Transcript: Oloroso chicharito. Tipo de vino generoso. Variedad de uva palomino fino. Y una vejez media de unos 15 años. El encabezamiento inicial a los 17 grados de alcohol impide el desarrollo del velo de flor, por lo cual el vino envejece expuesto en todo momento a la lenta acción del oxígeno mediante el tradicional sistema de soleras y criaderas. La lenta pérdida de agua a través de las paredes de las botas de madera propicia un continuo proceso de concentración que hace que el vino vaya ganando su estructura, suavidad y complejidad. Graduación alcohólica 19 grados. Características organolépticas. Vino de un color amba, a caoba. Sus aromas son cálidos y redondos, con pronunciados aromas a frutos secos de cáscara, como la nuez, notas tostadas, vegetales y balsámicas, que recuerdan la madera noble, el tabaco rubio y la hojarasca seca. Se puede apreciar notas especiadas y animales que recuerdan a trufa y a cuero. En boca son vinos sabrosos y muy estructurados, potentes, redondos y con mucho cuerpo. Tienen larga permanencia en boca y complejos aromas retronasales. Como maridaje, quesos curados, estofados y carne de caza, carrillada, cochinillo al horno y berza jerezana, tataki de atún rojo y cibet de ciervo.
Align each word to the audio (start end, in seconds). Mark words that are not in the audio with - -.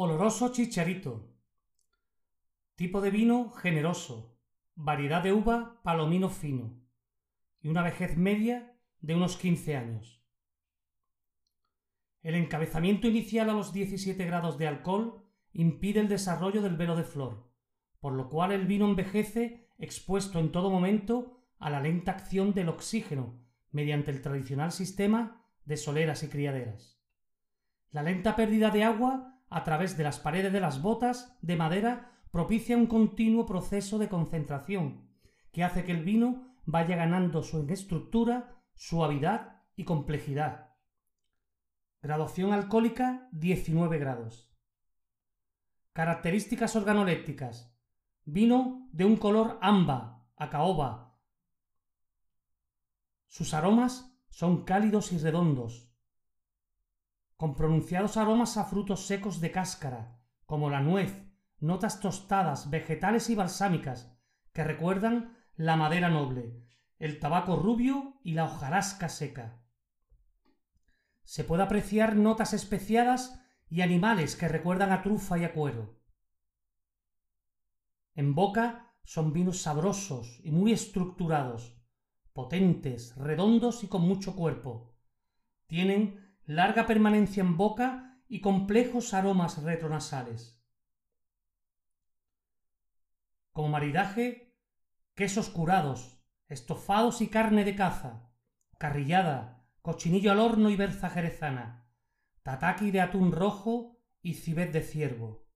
Oloroso 0.00 0.52
chicharito. 0.52 1.28
Tipo 2.76 3.00
de 3.00 3.10
vino 3.10 3.50
generoso. 3.50 4.38
Variedad 4.76 5.24
de 5.24 5.32
uva 5.32 5.80
palomino 5.82 6.28
fino. 6.28 6.80
Y 7.60 7.66
una 7.66 7.82
vejez 7.82 8.16
media 8.16 8.78
de 9.00 9.16
unos 9.16 9.36
15 9.36 9.76
años. 9.76 10.24
El 12.22 12.36
encabezamiento 12.36 13.08
inicial 13.08 13.50
a 13.50 13.54
los 13.54 13.72
17 13.72 14.24
grados 14.24 14.56
de 14.56 14.68
alcohol 14.68 15.24
impide 15.52 15.98
el 15.98 16.06
desarrollo 16.06 16.62
del 16.62 16.76
velo 16.76 16.94
de 16.94 17.02
flor, 17.02 17.50
por 17.98 18.12
lo 18.12 18.28
cual 18.28 18.52
el 18.52 18.68
vino 18.68 18.84
envejece 18.84 19.68
expuesto 19.78 20.38
en 20.38 20.52
todo 20.52 20.70
momento 20.70 21.42
a 21.58 21.70
la 21.70 21.80
lenta 21.80 22.12
acción 22.12 22.54
del 22.54 22.68
oxígeno 22.68 23.42
mediante 23.72 24.12
el 24.12 24.22
tradicional 24.22 24.70
sistema 24.70 25.44
de 25.64 25.76
soleras 25.76 26.22
y 26.22 26.28
criaderas. 26.28 27.02
La 27.90 28.04
lenta 28.04 28.36
pérdida 28.36 28.70
de 28.70 28.84
agua 28.84 29.34
a 29.50 29.64
través 29.64 29.96
de 29.96 30.04
las 30.04 30.18
paredes 30.18 30.52
de 30.52 30.60
las 30.60 30.82
botas 30.82 31.36
de 31.42 31.56
madera 31.56 32.12
propicia 32.30 32.76
un 32.76 32.86
continuo 32.86 33.46
proceso 33.46 33.98
de 33.98 34.08
concentración 34.08 35.08
que 35.52 35.64
hace 35.64 35.84
que 35.84 35.92
el 35.92 36.04
vino 36.04 36.54
vaya 36.64 36.96
ganando 36.96 37.42
su 37.42 37.66
estructura, 37.68 38.62
suavidad 38.74 39.62
y 39.74 39.84
complejidad. 39.84 40.74
Graduación 42.02 42.52
alcohólica 42.52 43.28
19 43.32 43.98
grados. 43.98 44.52
Características 45.92 46.76
organolépticas. 46.76 47.74
Vino 48.24 48.88
de 48.92 49.04
un 49.04 49.16
color 49.16 49.58
amba, 49.62 50.26
a 50.36 50.50
caoba. 50.50 51.18
Sus 53.26 53.54
aromas 53.54 54.14
son 54.28 54.64
cálidos 54.64 55.12
y 55.12 55.18
redondos, 55.18 55.87
con 57.38 57.54
pronunciados 57.54 58.16
aromas 58.16 58.56
a 58.56 58.64
frutos 58.64 59.06
secos 59.06 59.40
de 59.40 59.52
cáscara, 59.52 60.18
como 60.44 60.70
la 60.70 60.80
nuez, 60.80 61.24
notas 61.60 62.00
tostadas, 62.00 62.68
vegetales 62.68 63.30
y 63.30 63.36
balsámicas, 63.36 64.12
que 64.52 64.64
recuerdan 64.64 65.38
la 65.54 65.76
madera 65.76 66.08
noble, 66.08 66.60
el 66.98 67.20
tabaco 67.20 67.54
rubio 67.54 68.18
y 68.24 68.32
la 68.32 68.44
hojarasca 68.44 69.08
seca. 69.08 69.62
Se 71.22 71.44
puede 71.44 71.62
apreciar 71.62 72.16
notas 72.16 72.54
especiadas 72.54 73.40
y 73.70 73.82
animales 73.82 74.34
que 74.34 74.48
recuerdan 74.48 74.90
a 74.90 75.02
trufa 75.02 75.38
y 75.38 75.44
a 75.44 75.52
cuero. 75.52 75.96
En 78.16 78.34
boca 78.34 78.96
son 79.04 79.32
vinos 79.32 79.62
sabrosos 79.62 80.40
y 80.42 80.50
muy 80.50 80.72
estructurados, 80.72 81.80
potentes, 82.32 83.14
redondos 83.14 83.84
y 83.84 83.86
con 83.86 84.02
mucho 84.02 84.34
cuerpo. 84.34 84.96
Tienen 85.68 86.27
larga 86.48 86.86
permanencia 86.86 87.42
en 87.42 87.58
boca 87.58 88.22
y 88.26 88.40
complejos 88.40 89.12
aromas 89.12 89.62
retronasales. 89.62 90.64
Como 93.52 93.68
maridaje, 93.68 94.56
quesos 95.14 95.50
curados, 95.50 96.18
estofados 96.46 97.20
y 97.20 97.28
carne 97.28 97.66
de 97.66 97.76
caza, 97.76 98.30
carrillada, 98.78 99.66
cochinillo 99.82 100.32
al 100.32 100.40
horno 100.40 100.70
y 100.70 100.76
berza 100.76 101.10
jerezana, 101.10 101.86
tataki 102.42 102.92
de 102.92 103.02
atún 103.02 103.32
rojo 103.32 104.00
y 104.22 104.32
cibet 104.32 104.72
de 104.72 104.80
ciervo. 104.80 105.47